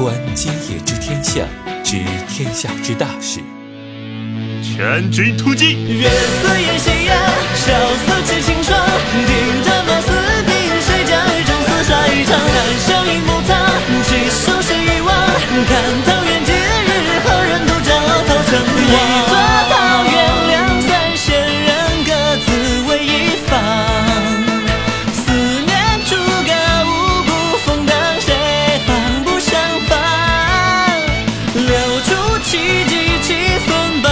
[0.00, 1.46] 观今夜之天下，
[1.84, 3.38] 知天下之大事。
[4.62, 5.74] 全军突击！
[5.74, 7.19] 月色也斜阳，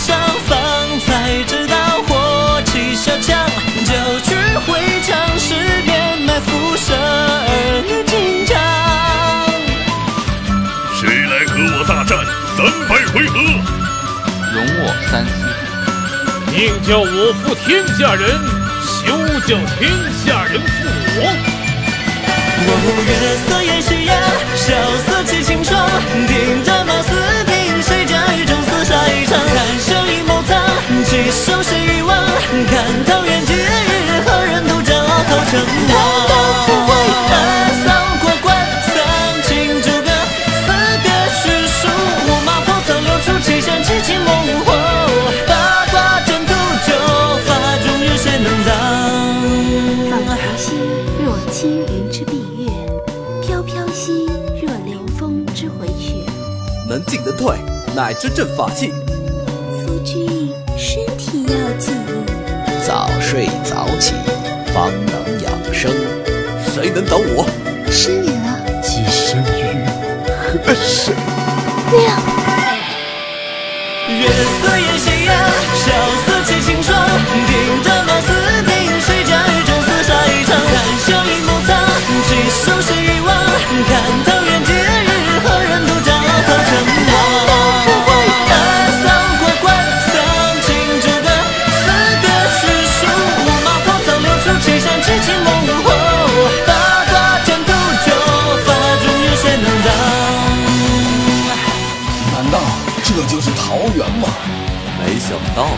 [0.00, 0.16] 上
[0.48, 0.56] 方，
[1.00, 1.76] 才知道
[2.08, 3.36] 火气小强，
[3.84, 3.92] 就
[4.24, 4.34] 去
[4.66, 5.52] 会场尸
[5.84, 8.56] 边埋伏射儿女进场。
[10.96, 12.16] 谁来和我大战
[12.56, 12.58] 三
[12.88, 13.36] 百回合？
[14.54, 15.30] 容我三思。
[16.50, 18.24] 宁叫我负天下人，
[18.82, 19.04] 休
[19.46, 19.80] 叫天
[20.24, 20.88] 下人负
[50.56, 50.76] 兮
[51.24, 52.70] 若轻云之蔽月，
[53.42, 54.26] 飘飘兮
[54.60, 56.16] 若凉风之回雪。
[56.86, 57.56] 能进能退，
[57.96, 58.92] 乃真正法器。
[59.84, 61.96] 夫君身体要紧，
[62.86, 64.14] 早睡早起，
[64.74, 65.09] 方。
[67.00, 67.46] 谁能挡我？
[67.90, 68.60] 失礼了。
[68.82, 69.84] 寄生于
[70.64, 71.14] 何神？
[71.92, 72.20] 亮。
[74.08, 74.28] 月
[74.60, 74.78] 色
[103.04, 104.28] 这就是桃园吗？
[105.02, 105.76] 没想到啊！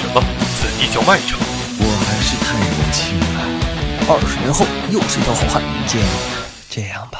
[0.00, 0.22] 什么？
[0.56, 1.38] 此地叫麦城？
[1.78, 3.38] 我还是太年轻了。
[4.08, 5.62] 二十年后又是一条好汉。
[5.86, 6.04] 建议
[6.68, 7.18] 这样吧。